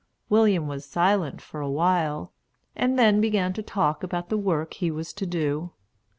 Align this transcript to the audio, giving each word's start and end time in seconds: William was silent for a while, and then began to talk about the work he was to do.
William 0.29 0.67
was 0.67 0.83
silent 0.83 1.43
for 1.43 1.61
a 1.61 1.69
while, 1.69 2.33
and 2.75 2.97
then 2.97 3.21
began 3.21 3.53
to 3.53 3.61
talk 3.61 4.01
about 4.01 4.29
the 4.29 4.35
work 4.35 4.73
he 4.73 4.89
was 4.89 5.13
to 5.13 5.27
do. 5.27 5.69